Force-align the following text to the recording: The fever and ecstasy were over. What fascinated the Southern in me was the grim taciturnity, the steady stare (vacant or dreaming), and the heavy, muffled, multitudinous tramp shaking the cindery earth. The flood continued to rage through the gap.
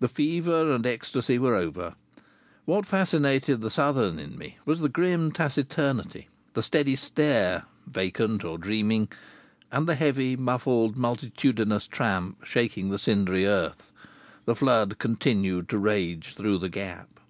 The 0.00 0.08
fever 0.08 0.70
and 0.70 0.86
ecstasy 0.86 1.38
were 1.38 1.54
over. 1.54 1.94
What 2.64 2.86
fascinated 2.86 3.60
the 3.60 3.68
Southern 3.68 4.18
in 4.18 4.38
me 4.38 4.56
was 4.64 4.80
the 4.80 4.88
grim 4.88 5.30
taciturnity, 5.30 6.30
the 6.54 6.62
steady 6.62 6.96
stare 6.96 7.66
(vacant 7.86 8.44
or 8.44 8.56
dreaming), 8.56 9.10
and 9.70 9.86
the 9.86 9.94
heavy, 9.94 10.36
muffled, 10.36 10.96
multitudinous 10.96 11.86
tramp 11.86 12.42
shaking 12.46 12.88
the 12.88 12.98
cindery 12.98 13.46
earth. 13.46 13.92
The 14.46 14.56
flood 14.56 14.98
continued 14.98 15.68
to 15.68 15.76
rage 15.76 16.32
through 16.34 16.56
the 16.60 16.70
gap. 16.70 17.20